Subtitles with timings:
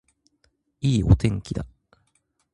[0.81, 1.63] いいお天気だ